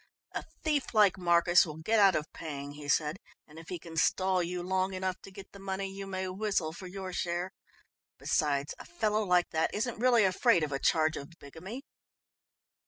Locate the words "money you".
5.59-6.07